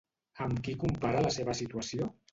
Amb 0.45 0.61
qui 0.67 0.75
compara 0.85 1.23
la 1.27 1.35
seva 1.39 1.55
situació? 1.63 2.13